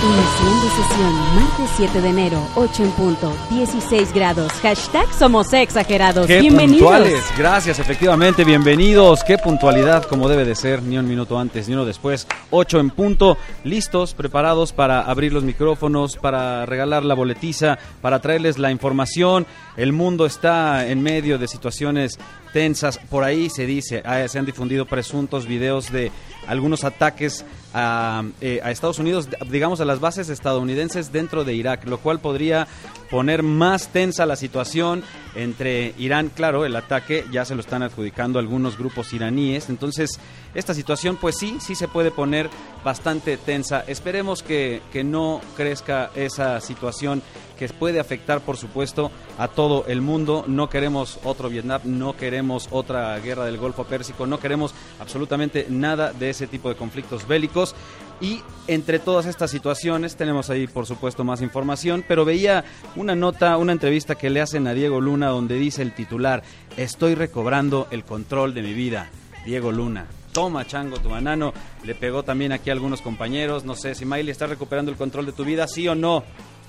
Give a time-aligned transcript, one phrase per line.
[0.00, 4.52] Iniciando sesión, martes 7 de enero, 8 en punto, 16 grados.
[4.62, 6.28] Hashtag somos exagerados.
[6.28, 6.88] Qué Bienvenidos.
[6.88, 9.24] puntuales, gracias, efectivamente, bienvenidos.
[9.24, 12.28] Qué puntualidad, como debe de ser, ni un minuto antes ni uno después.
[12.50, 18.56] 8 en punto, listos, preparados para abrir los micrófonos, para regalar la boletiza, para traerles
[18.56, 19.46] la información.
[19.76, 22.20] El mundo está en medio de situaciones
[22.52, 22.98] tensas.
[22.98, 26.10] Por ahí se dice, ah, se han difundido presuntos videos de
[26.46, 27.44] algunos ataques
[27.74, 32.20] a, eh, a Estados Unidos, digamos a las bases estadounidenses dentro de Irak, lo cual
[32.20, 32.66] podría
[33.10, 35.02] poner más tensa la situación
[35.34, 40.18] entre Irán, claro, el ataque ya se lo están adjudicando algunos grupos iraníes, entonces
[40.54, 42.48] esta situación pues sí, sí se puede poner
[42.84, 43.84] bastante tensa.
[43.86, 47.22] Esperemos que, que no crezca esa situación
[47.58, 50.44] que puede afectar por supuesto a todo el mundo.
[50.46, 52.37] No queremos otro Vietnam, no queremos
[52.70, 57.74] otra guerra del Golfo Pérsico, no queremos absolutamente nada de ese tipo de conflictos bélicos.
[58.20, 62.64] Y entre todas estas situaciones tenemos ahí por supuesto más información, pero veía
[62.96, 66.42] una nota, una entrevista que le hacen a Diego Luna donde dice el titular,
[66.76, 69.10] estoy recobrando el control de mi vida.
[69.44, 70.06] Diego Luna.
[70.32, 71.52] Toma, chango, tu banano.
[71.84, 73.64] Le pegó también aquí a algunos compañeros.
[73.64, 76.22] No sé si Miley está recuperando el control de tu vida, sí o no.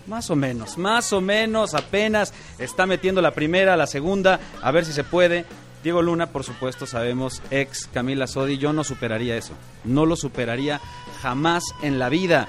[0.10, 4.84] Más o menos, más o menos, apenas está metiendo la primera, la segunda, a ver
[4.86, 5.46] si se puede.
[5.84, 9.54] Diego Luna, por supuesto, sabemos, ex Camila Sodi, yo no superaría eso.
[9.86, 10.82] No lo superaría
[11.22, 12.48] jamás en la vida.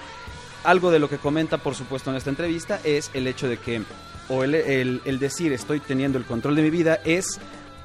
[0.65, 3.83] Algo de lo que comenta, por supuesto, en esta entrevista es el hecho de que,
[4.31, 7.39] o el, el- el decir estoy teniendo el control de mi vida es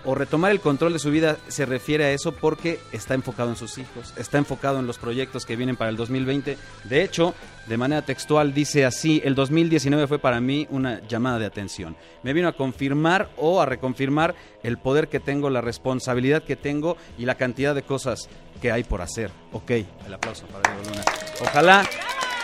[0.06, 3.56] o retomar el control de su vida se refiere a eso porque está enfocado en
[3.56, 6.58] sus hijos, está enfocado en los proyectos que vienen para el 2020.
[6.84, 7.34] De hecho,
[7.68, 11.96] de manera textual dice así, el 2019 fue para mí una llamada de atención.
[12.24, 16.98] Me vino a confirmar o a reconfirmar el poder que tengo, la responsabilidad que tengo
[17.18, 18.30] y la cantidad de cosas
[18.62, 19.32] que hay por hacer.
[19.52, 21.04] Ok, el aplauso para Diego Luna.
[21.42, 21.86] Ojalá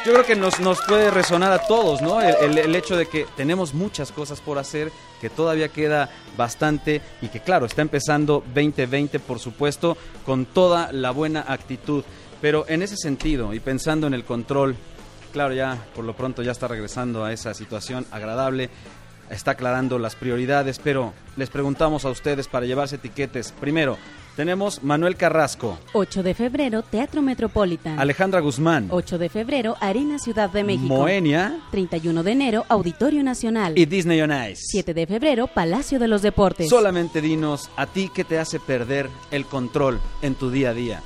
[0.06, 2.22] yo creo que nos, nos puede resonar a todos, ¿no?
[2.22, 7.40] El, hecho de que tenemos muchas cosas por hacer, que todavía queda bastante y que,
[7.40, 12.04] claro, está empezando 2020, por supuesto, con toda la buena actitud.
[12.42, 14.76] Pero en ese sentido, y pensando en el control,
[15.32, 18.72] claro, ya por lo pronto ya está regresando a esa situación agradable,
[19.30, 23.52] está aclarando las prioridades, pero les preguntamos a ustedes para llevarse etiquetes.
[23.52, 23.98] Primero,
[24.36, 28.00] tenemos Manuel Carrasco, 8 de febrero, Teatro Metropolitan.
[28.00, 30.88] Alejandra Guzmán, 8 de febrero, Arena Ciudad de México.
[30.96, 33.78] Moenia 31 de enero, Auditorio Nacional.
[33.78, 34.62] y Disney on Ice.
[34.68, 36.70] 7 de febrero, Palacio de los Deportes.
[36.70, 41.02] Solamente dinos a ti qué te hace perder el control en tu día a día.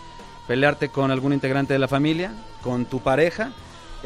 [0.47, 2.31] Pelearte con algún integrante de la familia,
[2.61, 3.51] con tu pareja,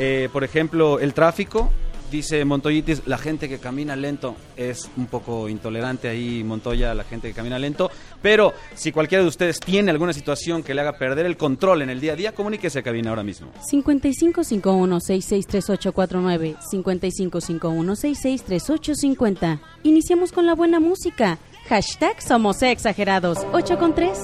[0.02, 1.72] Eh, por ejemplo, el tráfico.
[2.12, 7.28] Dice Montoyitis, la gente que camina lento es un poco intolerante ahí, Montoya, la gente
[7.28, 7.92] que camina lento.
[8.22, 11.92] Pero si cualquiera de ustedes tiene alguna situación que le haga perder el control en
[11.92, 13.52] el día a día, comuníquese a cabina ahora mismo.
[13.72, 19.60] 5551-663849, 5551-663850.
[19.84, 21.38] Iniciamos con la buena música.
[21.68, 23.38] Hashtag somos exagerados.
[23.54, 24.18] 8 con 3.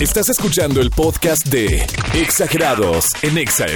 [0.00, 1.84] Estás escuchando el podcast de
[2.14, 3.66] Exagerados en Exa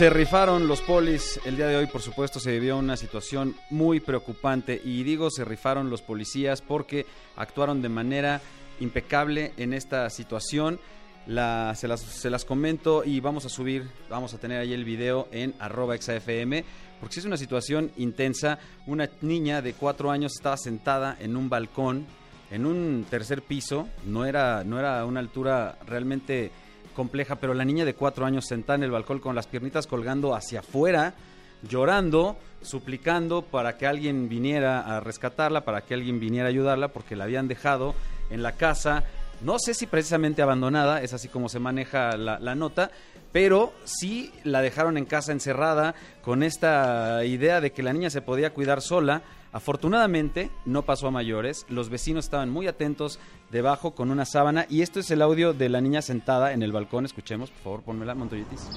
[0.00, 1.38] Se rifaron los polis.
[1.44, 4.80] El día de hoy, por supuesto, se vivió una situación muy preocupante.
[4.82, 7.04] Y digo, se rifaron los policías porque
[7.36, 8.40] actuaron de manera
[8.80, 10.80] impecable en esta situación.
[11.26, 14.86] La- se, las, se las comento y vamos a subir, vamos a tener ahí el
[14.86, 16.64] video en arroba exafm,
[16.98, 18.58] porque es una situación intensa.
[18.86, 22.06] Una niña de cuatro años estaba sentada en un balcón,
[22.50, 26.50] en un tercer piso, no era, no era una altura realmente
[26.94, 30.34] compleja, pero la niña de cuatro años sentada en el balcón con las piernitas colgando
[30.34, 31.14] hacia afuera,
[31.62, 37.16] llorando, suplicando para que alguien viniera a rescatarla, para que alguien viniera a ayudarla, porque
[37.16, 37.94] la habían dejado
[38.30, 39.04] en la casa,
[39.42, 42.90] no sé si precisamente abandonada, es así como se maneja la, la nota,
[43.32, 48.22] pero sí la dejaron en casa encerrada con esta idea de que la niña se
[48.22, 49.22] podía cuidar sola.
[49.52, 53.18] Afortunadamente no pasó a mayores, los vecinos estaban muy atentos
[53.50, 56.72] debajo con una sábana y esto es el audio de la niña sentada en el
[56.72, 58.68] balcón, escuchemos, por favor, ponmela, Montoyitis.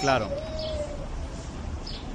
[0.00, 0.28] Claro.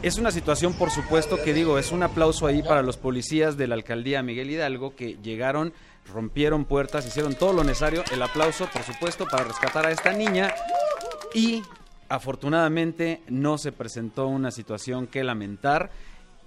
[0.02, 3.68] Es una situación, por supuesto, que digo, es un aplauso ahí para los policías de
[3.68, 5.74] la alcaldía Miguel Hidalgo que llegaron,
[6.12, 8.04] rompieron puertas, hicieron todo lo necesario.
[8.12, 10.52] El aplauso, por supuesto, para rescatar a esta niña.
[11.36, 11.62] Y
[12.12, 15.92] Afortunadamente no se presentó una situación que lamentar.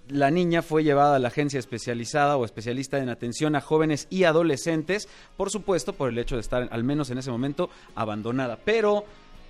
[0.09, 4.25] La niña fue llevada a la agencia especializada o especialista en atención a jóvenes y
[4.25, 8.59] adolescentes, por supuesto, por el hecho de estar, al menos en ese momento, abandonada.
[8.65, 9.05] Pero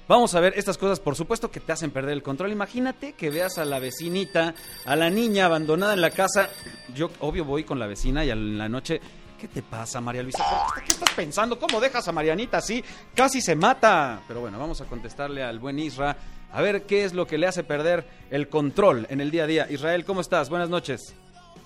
[0.07, 2.53] Vamos a ver estas cosas, por supuesto que te hacen perder el control.
[2.53, 4.55] Imagínate que veas a la vecinita,
[4.85, 6.51] a la niña abandonada en la casa.
[6.95, 9.01] Yo, obvio, voy con la vecina y en la noche.
[9.41, 10.45] ¿Qué te pasa, María Luisa?
[10.85, 11.59] ¿Qué estás pensando?
[11.59, 12.85] ¿Cómo dejas a Marianita así?
[13.15, 14.21] Casi se mata.
[14.29, 16.15] Pero bueno, vamos a contestarle al buen Isra.
[16.55, 19.47] A ver qué es lo que le hace perder el control en el día a
[19.49, 19.67] día.
[19.69, 20.49] Israel, ¿cómo estás?
[20.49, 21.13] Buenas noches.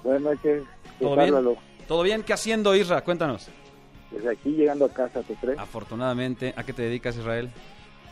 [0.03, 0.63] Buenas noches.
[0.99, 1.35] ¿Todo bien?
[1.87, 2.23] ¿Todo bien?
[2.23, 3.03] ¿Qué haciendo, Isra?
[3.05, 3.49] Cuéntanos.
[4.11, 5.59] Pues aquí llegando a casa, ¿te crees?
[5.59, 6.55] Afortunadamente.
[6.57, 7.51] ¿A qué te dedicas, Israel?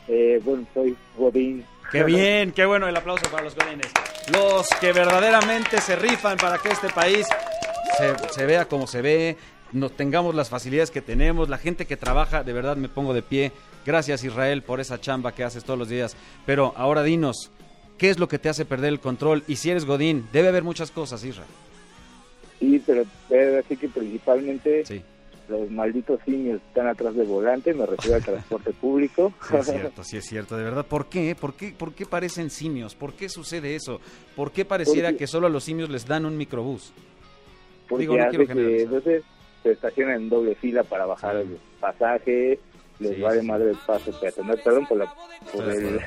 [0.06, 1.64] Eh, bueno, soy Godín.
[1.90, 3.90] Qué bien, qué bueno el aplauso para los Godines.
[4.30, 7.26] Los que verdaderamente se rifan para que este país
[7.96, 9.38] se, se vea como se ve,
[9.72, 13.22] nos tengamos las facilidades que tenemos, la gente que trabaja, de verdad me pongo de
[13.22, 13.52] pie.
[13.86, 16.16] Gracias Israel por esa chamba que haces todos los días.
[16.44, 17.50] Pero ahora dinos,
[17.96, 19.44] ¿qué es lo que te hace perder el control?
[19.46, 21.48] Y si eres Godín, debe haber muchas cosas, Israel.
[22.58, 25.02] Sí, pero debe decir que principalmente sí
[25.48, 29.32] los malditos simios están atrás del volante, me refiero al transporte público.
[29.48, 30.86] Sí es cierto, sí es cierto, de verdad.
[30.86, 31.34] ¿Por qué?
[31.34, 32.94] ¿Por qué, por qué parecen simios?
[32.94, 34.00] ¿Por qué sucede eso?
[34.34, 36.92] ¿Por qué pareciera que solo a los simios les dan un microbús?
[37.88, 39.22] Porque Digo, no quiero que entonces
[39.62, 42.58] se estacionan en doble fila para bajar el pasaje,
[42.98, 44.60] les vale madre el paso peatonal.
[44.62, 45.14] Perdón por, la,
[45.52, 46.00] por el...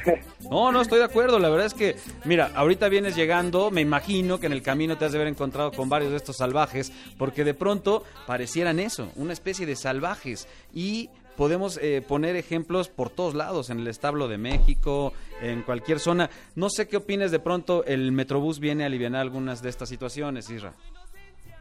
[0.49, 1.39] No, no, estoy de acuerdo.
[1.39, 1.95] La verdad es que,
[2.25, 5.71] mira, ahorita vienes llegando, me imagino que en el camino te has de haber encontrado
[5.71, 10.47] con varios de estos salvajes, porque de pronto parecieran eso, una especie de salvajes.
[10.73, 15.99] Y podemos eh, poner ejemplos por todos lados, en el establo de México, en cualquier
[15.99, 16.29] zona.
[16.55, 20.49] No sé qué opines de pronto, el Metrobús viene a aliviar algunas de estas situaciones,
[20.49, 20.73] Isra.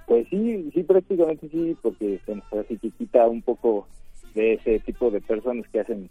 [0.06, 2.44] Pues sí, sí, prácticamente sí, porque se nos
[2.98, 3.86] quita un poco
[4.38, 6.08] de ese tipo de personas que hacen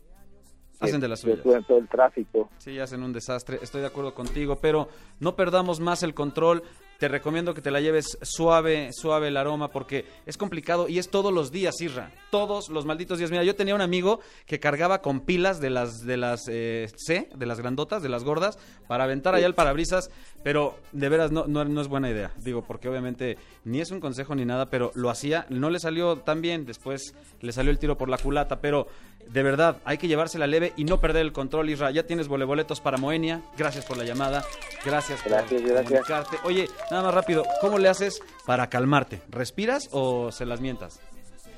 [0.80, 1.40] hacen de las suyas.
[1.44, 2.50] todo el tráfico.
[2.58, 3.60] Sí, hacen un desastre.
[3.62, 4.88] Estoy de acuerdo contigo, pero
[5.20, 6.64] no perdamos más el control
[6.98, 11.10] te recomiendo que te la lleves suave, suave el aroma, porque es complicado y es
[11.10, 12.12] todos los días, Irra.
[12.32, 13.32] Todos los malditos días.
[13.32, 17.30] Mira, yo tenía un amigo que cargaba con pilas de las, de las eh, C,
[17.36, 18.58] de las grandotas, de las gordas,
[18.88, 20.10] para aventar allá el parabrisas,
[20.44, 22.32] pero de veras no, no, no, es buena idea.
[22.38, 26.18] Digo, porque obviamente ni es un consejo ni nada, pero lo hacía, no le salió
[26.18, 28.88] tan bien, después le salió el tiro por la culata, pero
[29.30, 31.92] de verdad, hay que llevársela leve y no perder el control, Isra.
[31.92, 33.42] Ya tienes voleboletos para Moenia.
[33.58, 34.44] Gracias por la llamada.
[34.86, 36.38] Gracias por gracias, comunicarte.
[36.44, 39.22] Oye, nada más rápido, ¿cómo le haces para calmarte?
[39.30, 41.00] ¿Respiras o se las mientas?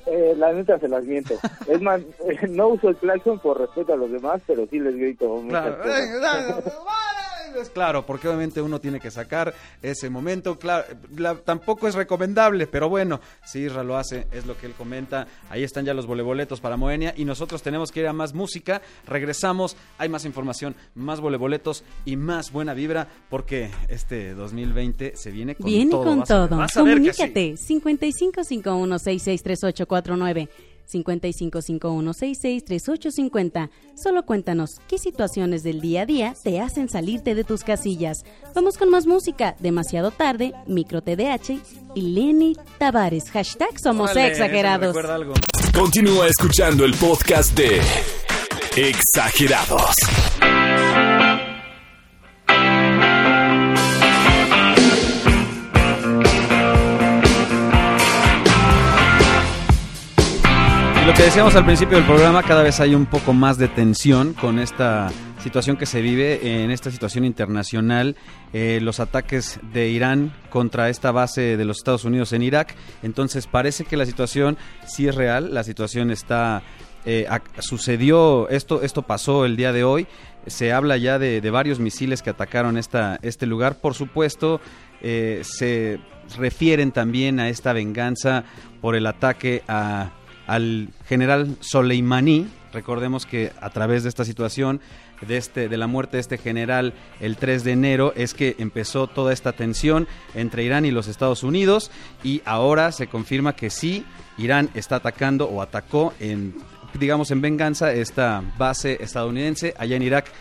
[0.06, 1.34] Eh, la neta se las miento.
[1.68, 2.00] es más,
[2.48, 5.42] no uso el claxon por respeto a los demás, pero sí les grito.
[5.48, 5.78] Claro.
[7.72, 9.52] Claro, porque obviamente uno tiene que sacar
[9.82, 10.58] ese momento.
[10.58, 10.84] Claro,
[11.44, 15.26] tampoco es recomendable, pero bueno, si Isra lo hace, es lo que él comenta.
[15.48, 18.82] Ahí están ya los voleboletos para Moenia y nosotros tenemos que ir a más música.
[19.06, 25.54] Regresamos, hay más información, más voleboletos y más buena vibra porque este 2020 se viene
[25.54, 26.04] con viene todo.
[26.04, 26.66] con todo.
[26.74, 30.48] Comunícate 5551663849
[30.92, 33.70] 5551663850.
[33.94, 38.24] Solo cuéntanos qué situaciones del día a día te hacen salirte de tus casillas.
[38.54, 39.56] Vamos con más música.
[39.58, 41.60] Demasiado tarde, Micro TDH
[41.94, 43.30] y Lenny Tavares.
[43.30, 44.96] Hashtag somos exagerados.
[45.74, 47.80] Continúa escuchando el podcast de
[48.76, 49.94] Exagerados.
[61.10, 64.32] Lo que decíamos al principio del programa, cada vez hay un poco más de tensión
[64.32, 65.10] con esta
[65.42, 68.14] situación que se vive en esta situación internacional,
[68.52, 72.76] eh, los ataques de Irán contra esta base de los Estados Unidos en Irak.
[73.02, 76.62] Entonces parece que la situación sí es real, la situación está...
[77.04, 77.26] Eh,
[77.58, 80.06] sucedió, esto, esto pasó el día de hoy,
[80.46, 84.60] se habla ya de, varios misiles que atacaron esta, este lugar, por supuesto,
[85.00, 85.98] eh, se
[86.38, 88.44] refieren también a esta venganza
[88.80, 90.10] por el ataque a
[90.50, 92.48] al general Soleimani.
[92.72, 94.80] Recordemos que a través de esta situación,
[95.20, 99.06] de, este, de la muerte de este general el 3 de enero, es que empezó
[99.06, 101.92] toda esta tensión entre Irán y los Estados Unidos
[102.24, 104.04] y ahora se confirma que sí,
[104.38, 106.56] Irán está atacando o atacó en,
[106.98, 110.32] digamos, en venganza esta base estadounidense allá en Irak.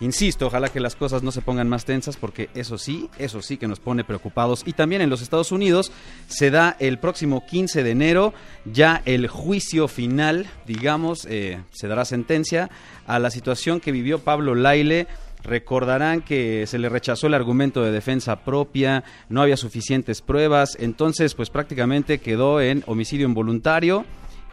[0.00, 3.56] Insisto, ojalá que las cosas no se pongan más tensas porque eso sí, eso sí
[3.56, 4.62] que nos pone preocupados.
[4.64, 5.90] Y también en los Estados Unidos
[6.28, 12.04] se da el próximo 15 de enero ya el juicio final, digamos, eh, se dará
[12.04, 12.70] sentencia
[13.06, 15.08] a la situación que vivió Pablo Laile.
[15.42, 21.34] Recordarán que se le rechazó el argumento de defensa propia, no había suficientes pruebas, entonces
[21.34, 24.04] pues prácticamente quedó en homicidio involuntario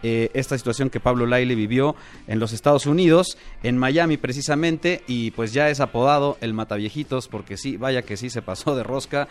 [0.07, 1.95] eh, esta situación que Pablo Laile vivió
[2.27, 7.57] en los Estados Unidos, en Miami precisamente, y pues ya es apodado el Mataviejitos, porque
[7.57, 9.27] sí, vaya que sí se pasó de rosca.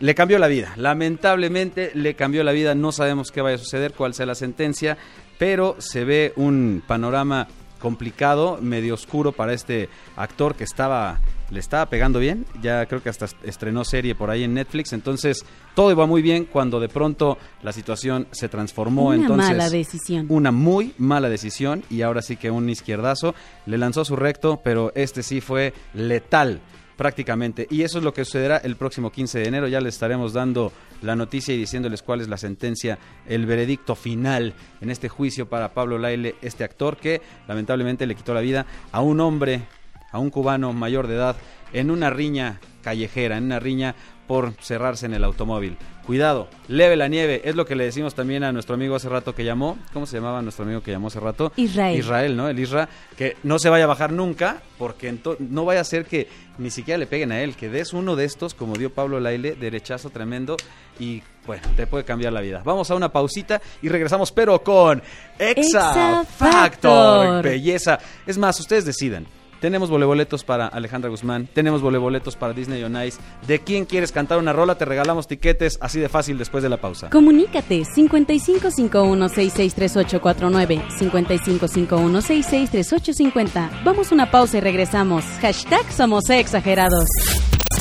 [0.00, 3.92] Le cambió la vida, lamentablemente le cambió la vida, no sabemos qué vaya a suceder,
[3.92, 4.98] cuál sea la sentencia,
[5.38, 7.46] pero se ve un panorama
[7.78, 13.08] complicado, medio oscuro para este actor que estaba le estaba pegando bien, ya creo que
[13.08, 17.38] hasta estrenó serie por ahí en Netflix, entonces todo iba muy bien cuando de pronto
[17.62, 20.26] la situación se transformó una entonces mala decisión.
[20.28, 23.34] Una muy mala decisión y ahora sí que un izquierdazo
[23.66, 26.60] le lanzó su recto, pero este sí fue letal
[26.96, 27.66] prácticamente.
[27.70, 29.68] Y eso es lo que sucederá el próximo 15 de enero.
[29.68, 30.72] Ya les estaremos dando
[31.02, 35.74] la noticia y diciéndoles cuál es la sentencia, el veredicto final en este juicio para
[35.74, 39.62] Pablo Laile, este actor que lamentablemente le quitó la vida a un hombre,
[40.10, 41.36] a un cubano mayor de edad,
[41.72, 43.94] en una riña callejera, en una riña
[44.26, 45.76] por cerrarse en el automóvil.
[46.04, 49.34] Cuidado, leve la nieve, es lo que le decimos también a nuestro amigo hace rato
[49.34, 49.76] que llamó.
[49.92, 51.52] ¿Cómo se llamaba nuestro amigo que llamó hace rato?
[51.56, 51.98] Israel.
[51.98, 52.48] Israel, ¿no?
[52.48, 56.28] El Isra, que no se vaya a bajar nunca, porque no vaya a ser que
[56.58, 59.56] ni siquiera le peguen a él, que des uno de estos, como dio Pablo Laile,
[59.56, 60.56] derechazo tremendo,
[61.00, 62.62] y bueno, te puede cambiar la vida.
[62.64, 65.02] Vamos a una pausita y regresamos, pero con
[65.38, 67.42] Exa, Factor.
[67.42, 67.98] Belleza.
[68.26, 69.26] Es más, ustedes deciden.
[69.60, 73.18] Tenemos voleboletos para Alejandra Guzmán, tenemos voleboletos para Disney on Ice.
[73.46, 74.76] ¿De quién quieres cantar una rola?
[74.76, 77.10] Te regalamos tiquetes así de fácil después de la pausa.
[77.10, 83.82] Comunícate 5551663849, 5551663850.
[83.84, 85.24] Vamos a una pausa y regresamos.
[85.40, 87.06] Hashtag Somos Exagerados.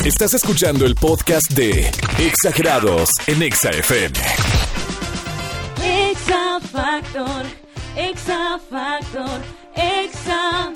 [0.05, 1.89] Estás escuchando el podcast de
[2.19, 4.13] Exagerados en Exa FM.
[5.83, 7.45] Exa Factor,
[7.95, 9.41] Exa Factor,
[9.75, 10.71] Exa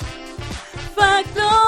[1.00, 1.60] Factor.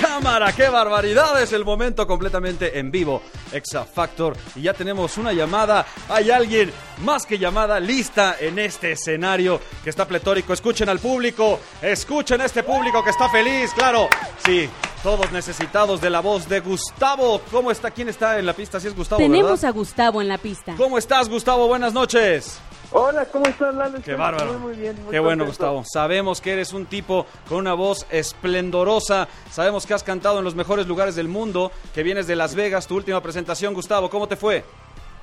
[0.00, 1.40] Cámara, qué barbaridad.
[1.42, 3.22] Es el momento completamente en vivo.
[3.52, 4.36] Exa Factor.
[4.54, 5.86] Y ya tenemos una llamada.
[6.08, 6.70] Hay alguien
[7.02, 10.52] más que llamada lista en este escenario que está pletórico.
[10.52, 11.58] Escuchen al público.
[11.80, 13.72] Escuchen a este público que está feliz.
[13.74, 14.08] Claro,
[14.44, 14.68] sí.
[15.02, 17.40] Todos necesitados de la voz de Gustavo.
[17.50, 17.90] ¿Cómo está?
[17.90, 18.78] ¿Quién está en la pista?
[18.78, 19.18] Sí es Gustavo.
[19.18, 20.74] Tenemos a Gustavo en la pista.
[20.76, 21.66] ¿Cómo estás, Gustavo?
[21.66, 22.60] Buenas noches.
[22.92, 24.00] Hola, ¿cómo estás, Lalo?
[24.02, 24.54] Qué bárbaro.
[24.54, 24.96] Muy, muy bien.
[25.10, 25.84] Qué bueno, Gustavo.
[25.84, 29.28] Sabemos que eres un tipo con una voz esplendorosa.
[29.50, 32.88] Sabemos que has cantado en los mejores lugares del mundo, que vienes de Las Vegas.
[32.88, 34.64] Tu última presentación, Gustavo, ¿cómo te fue?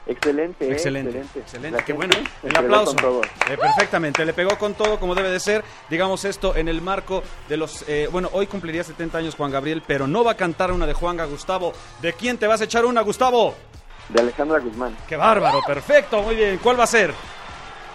[0.06, 1.40] Excelente, eh, excelente, excelente.
[1.40, 1.84] excelente.
[1.84, 2.14] Qué bueno.
[2.42, 2.96] El aplauso.
[3.50, 5.66] Eh, perfectamente, le pegó con todo como debe de ser.
[5.90, 7.84] Digamos esto en el marco de los.
[7.90, 10.94] Eh, bueno, hoy cumpliría 70 años Juan Gabriel, pero no va a cantar una de
[10.94, 11.74] Juanga, Gustavo.
[12.02, 13.56] ¿De quién te vas a echar una, Gustavo?
[14.08, 14.96] De Alejandra Guzmán.
[15.10, 16.60] Qué bárbaro, perfecto, muy bien.
[16.64, 17.14] ¿Cuál va a ser?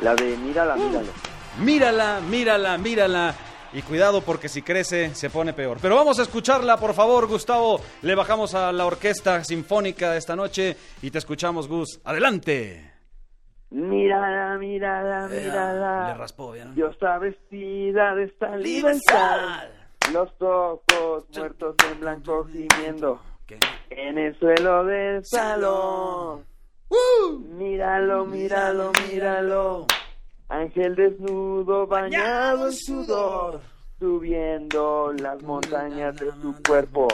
[0.03, 1.13] La de mírala, míralo.
[1.61, 3.35] Mírala, mírala, mírala.
[3.73, 5.79] Y cuidado porque si crece se pone peor.
[5.81, 7.81] Pero vamos a escucharla, por favor, Gustavo.
[8.03, 12.01] Le bajamos a la orquesta sinfónica esta noche y te escuchamos, Gus.
[12.05, 12.93] Adelante.
[13.71, 16.09] Mírala, mírala, mírala.
[16.09, 16.75] Le raspó bien.
[16.75, 19.69] Yo está vestida de esta libertad.
[20.13, 23.21] Los ojos muertos en blanco gimiendo.
[23.89, 26.52] En el suelo del salón.
[27.83, 29.87] Míralo, míralo, míralo.
[30.49, 33.61] Ángel desnudo, bañado en sudor,
[33.99, 37.09] subiendo las montañas de tu cuerpo.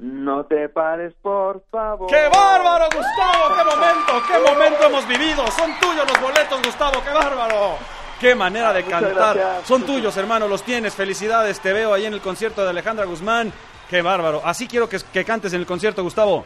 [0.00, 2.10] No te pares, por favor.
[2.10, 3.54] ¡Qué bárbaro, Gustavo!
[3.56, 4.12] ¡Qué momento!
[4.28, 5.46] ¡Qué momento hemos vivido!
[5.52, 7.02] Son tuyos los boletos, Gustavo.
[7.02, 7.78] ¡Qué bárbaro!
[8.20, 9.62] ¡Qué manera de cantar!
[9.64, 10.94] Son tuyos, hermano, los tienes.
[10.94, 13.50] Felicidades, te veo ahí en el concierto de Alejandra Guzmán.
[13.88, 14.42] ¡Qué bárbaro!
[14.44, 16.44] Así quiero que, que cantes en el concierto, Gustavo.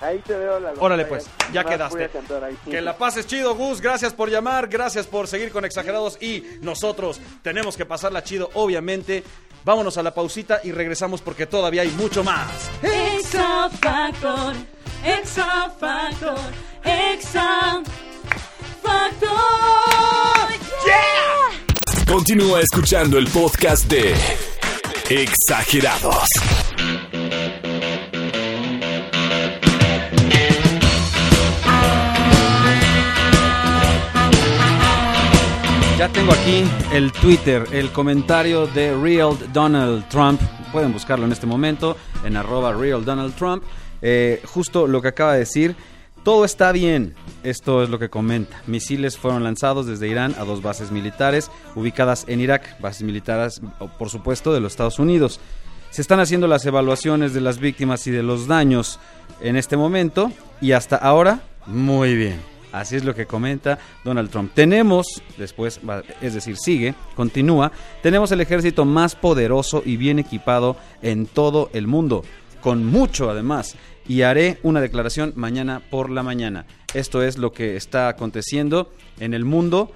[0.00, 2.10] Ahí te veo la Órale pues, ya quedaste.
[2.68, 3.80] Que la pases chido, Gus.
[3.80, 9.24] Gracias por llamar, gracias por seguir con Exagerados y nosotros tenemos que pasarla chido, obviamente.
[9.64, 12.70] Vámonos a la pausita y regresamos porque todavía hay mucho más.
[12.82, 14.54] Exa Factor,
[15.04, 16.38] Exa Factor,
[16.84, 17.82] Exa
[18.82, 19.30] Factor.
[20.84, 22.06] Yeah.
[22.06, 24.14] Continúa escuchando el podcast de
[25.08, 26.28] Exagerados.
[35.98, 36.62] Ya tengo aquí
[36.92, 40.38] el Twitter, el comentario de Real Donald Trump.
[40.70, 43.62] Pueden buscarlo en este momento en arroba Real Donald Trump.
[44.02, 45.74] Eh, justo lo que acaba de decir.
[46.22, 47.14] Todo está bien.
[47.44, 48.60] Esto es lo que comenta.
[48.66, 53.62] Misiles fueron lanzados desde Irán a dos bases militares ubicadas en Irak, bases militares,
[53.98, 55.40] por supuesto, de los Estados Unidos.
[55.88, 59.00] Se están haciendo las evaluaciones de las víctimas y de los daños
[59.40, 62.55] en este momento y hasta ahora, muy bien.
[62.72, 64.52] Así es lo que comenta Donald Trump.
[64.54, 65.80] Tenemos, después,
[66.20, 71.86] es decir, sigue, continúa, tenemos el ejército más poderoso y bien equipado en todo el
[71.86, 72.24] mundo,
[72.60, 73.76] con mucho además,
[74.08, 76.66] y haré una declaración mañana por la mañana.
[76.94, 79.92] Esto es lo que está aconteciendo en el mundo.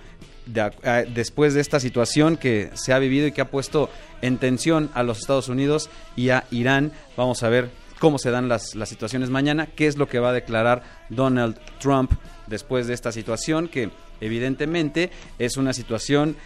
[1.14, 3.88] después de esta situación que se ha vivido y que ha puesto
[4.20, 6.92] en tensión a los Estados Unidos y a Irán.
[7.16, 10.30] Vamos a ver cómo se dan las, las situaciones mañana, qué es lo que va
[10.30, 12.10] a declarar Donald Trump
[12.50, 13.88] después de esta situación, que
[14.20, 16.36] evidentemente es una situación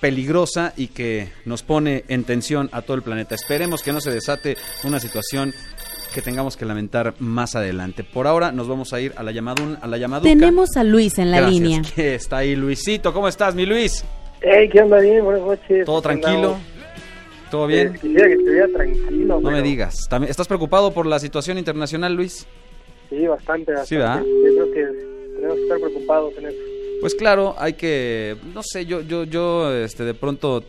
[0.00, 3.34] peligrosa y que nos pone en tensión a todo el planeta.
[3.34, 5.54] Esperemos que no se desate una situación
[6.12, 8.04] que tengamos que lamentar más adelante.
[8.04, 10.22] Por ahora nos vamos a ir a la llamada a la llamada.
[10.22, 11.82] Tenemos a Luis en la línea.
[11.96, 14.04] está ahí Luisito, ¿cómo estás, mi Luis?
[14.40, 15.00] Hey, ¿qué onda?
[15.00, 15.86] Bien, buenas noches.
[15.86, 16.58] ¿Todo tranquilo?
[17.50, 17.94] ¿Todo bien?
[17.94, 19.40] quisiera que estuviera tranquilo.
[19.40, 20.08] No me digas.
[20.28, 22.46] ¿Estás preocupado por la situación internacional, Luis?
[23.08, 23.72] Sí, bastante.
[23.72, 23.88] bastante.
[23.88, 24.22] Sí, ¿verdad?
[24.22, 25.13] Yo creo que
[25.44, 26.58] tenemos que estar preocupados en eso.
[27.00, 30.64] Pues claro, hay que, no sé, yo, yo, yo, este, de pronto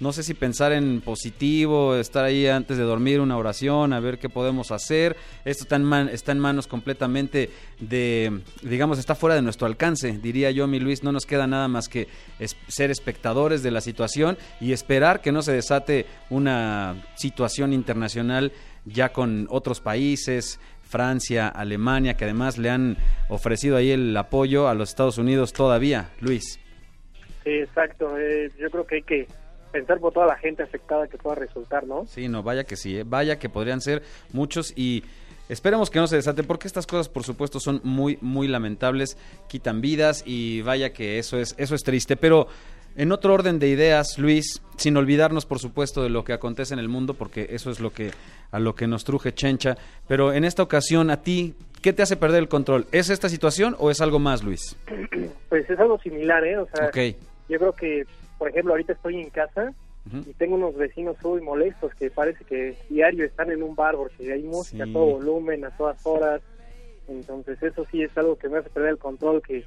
[0.00, 4.18] no sé si pensar en positivo, estar ahí antes de dormir una oración, a ver
[4.18, 5.16] qué podemos hacer.
[5.44, 7.48] Esto está en, está en manos completamente
[7.80, 11.04] de, digamos, está fuera de nuestro alcance, diría yo, mi Luis.
[11.04, 12.08] No nos queda nada más que
[12.66, 18.52] ser espectadores de la situación y esperar que no se desate una situación internacional
[18.84, 20.60] ya con otros países,
[20.94, 22.96] Francia, Alemania, que además le han
[23.28, 26.60] ofrecido ahí el apoyo a los Estados Unidos todavía, Luis.
[27.42, 28.16] Sí, exacto.
[28.16, 29.26] Eh, yo creo que hay que
[29.72, 32.06] pensar por toda la gente afectada que pueda resultar, ¿no?
[32.06, 33.02] Sí, no, vaya que sí, ¿eh?
[33.04, 35.02] vaya que podrían ser muchos y
[35.48, 39.80] esperemos que no se desate porque estas cosas por supuesto son muy muy lamentables, quitan
[39.80, 42.46] vidas y vaya que eso es eso es triste, pero
[42.96, 46.80] en otro orden de ideas, Luis, sin olvidarnos por supuesto de lo que acontece en
[46.80, 48.10] el mundo porque eso es lo que
[48.50, 52.16] a lo que nos truje Chencha, pero en esta ocasión a ti ¿Qué te hace
[52.16, 52.86] perder el control?
[52.92, 54.74] ¿Es esta situación o es algo más, Luis?
[55.50, 56.56] Pues es algo similar, ¿eh?
[56.56, 56.90] O sea,
[57.48, 58.06] yo creo que
[58.38, 59.72] por ejemplo, ahorita estoy en casa
[60.12, 64.32] y tengo unos vecinos muy molestos que parece que diario están en un bar porque
[64.32, 66.42] hay música a todo volumen, a todas horas.
[67.08, 69.64] Entonces eso sí es algo que me hace perder el control, que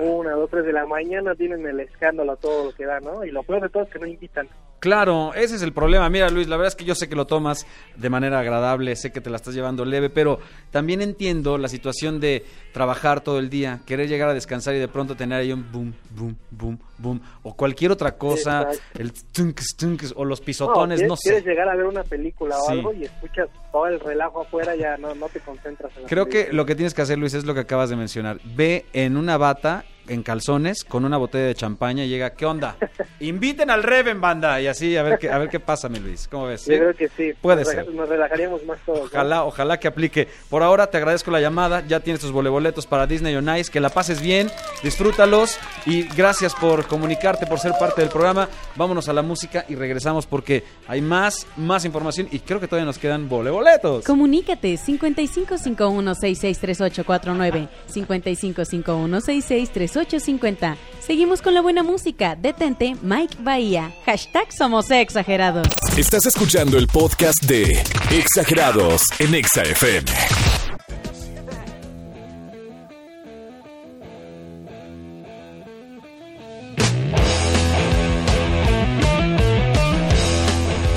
[0.00, 3.24] una, dos, tres de la mañana tienen el escándalo todo lo que da, ¿no?
[3.24, 4.48] Y lo peor de todo es que no invitan.
[4.80, 6.08] Claro, ese es el problema.
[6.08, 7.66] Mira, Luis, la verdad es que yo sé que lo tomas
[7.96, 10.38] de manera agradable, sé que te la estás llevando leve, pero
[10.70, 14.86] también entiendo la situación de trabajar todo el día, querer llegar a descansar y de
[14.86, 20.14] pronto tener ahí un boom, boom, boom, boom, o cualquier otra cosa, el tunks, tunks,
[20.16, 21.30] o los pisotones, no, sé.
[21.30, 24.96] Quieres llegar a ver una película o algo y escuchas todo el relajo afuera, ya
[24.96, 27.44] no, no te concentras en la Creo que lo que tienes que hacer, Luis, es
[27.44, 28.38] lo que acabas de mencionar.
[28.44, 32.76] Ve en una bata en calzones con una botella de champaña y llega, ¿qué onda?
[33.20, 34.60] Inviten al Reven, banda.
[34.60, 36.28] Y así, a ver qué, a ver qué pasa, mi Luis.
[36.28, 36.66] ¿Cómo ves?
[36.66, 37.32] Yo creo que sí.
[37.40, 37.88] Puede ser.
[37.92, 39.10] Nos relajaríamos más todos.
[39.12, 40.28] Ojalá, ojalá que aplique.
[40.48, 41.84] Por ahora te agradezco la llamada.
[41.86, 43.70] Ya tienes tus voleboletos para Disney on Ice.
[43.70, 44.50] Que la pases bien,
[44.82, 45.58] disfrútalos.
[45.86, 48.48] Y gracias por comunicarte, por ser parte del programa.
[48.76, 52.86] Vámonos a la música y regresamos porque hay más, más información y creo que todavía
[52.86, 54.04] nos quedan voleboletos.
[54.04, 60.76] Comunícate 5551663849 5551663849 850.
[61.00, 62.36] Seguimos con la buena música.
[62.36, 63.94] Detente, Mike Bahía.
[64.06, 65.68] Hashtag Somos Exagerados.
[65.96, 69.62] Estás escuchando el podcast de Exagerados en Exa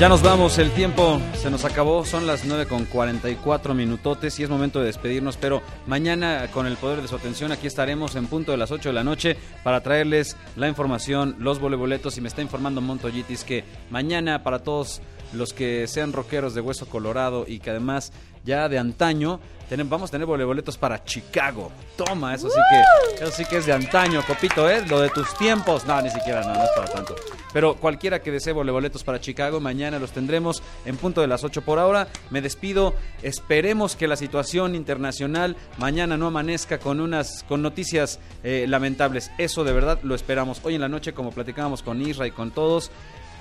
[0.02, 4.44] Ya nos vamos, el tiempo se nos acabó, son las 9 con 44 minutotes y
[4.44, 8.26] es momento de despedirnos, pero mañana con el poder de su atención aquí estaremos en
[8.26, 12.30] punto de las 8 de la noche para traerles la información, los voleboletos y me
[12.30, 17.60] está informando Montoyitis que mañana para todos los que sean rockeros de hueso colorado y
[17.60, 18.12] que además
[18.44, 19.40] ya de antaño
[19.86, 21.72] vamos a tener boletos para Chicago.
[21.96, 24.84] Toma, eso sí que eso sí que es de antaño, copito, ¿eh?
[24.88, 25.86] Lo de tus tiempos.
[25.86, 27.16] No, ni siquiera, no, no es para tanto.
[27.54, 31.62] Pero cualquiera que desee boletos para Chicago, mañana los tendremos en punto de las 8
[31.62, 32.08] por ahora.
[32.30, 32.94] Me despido.
[33.22, 39.32] Esperemos que la situación internacional mañana no amanezca con unas con noticias eh, lamentables.
[39.38, 40.60] Eso de verdad lo esperamos.
[40.64, 42.92] Hoy en la noche, como platicábamos con Isra y con todos,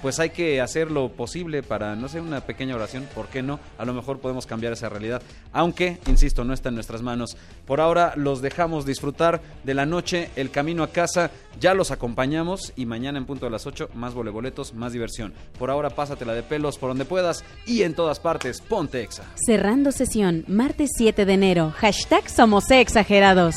[0.03, 3.61] pues hay que hacer lo posible para, no sé, una pequeña oración, ¿por qué no?
[3.79, 7.37] A lo mejor podemos cambiar esa realidad, aunque, insisto, no está en nuestras manos.
[7.67, 12.73] Por ahora los dejamos disfrutar de la noche, el camino a casa, ya los acompañamos
[12.77, 15.33] y mañana en punto de las 8, más voleboletos, más diversión.
[15.59, 19.25] Por ahora pásatela de pelos por donde puedas y en todas partes, ponte exa.
[19.47, 23.57] Cerrando sesión, martes 7 de enero, hashtag somos exagerados.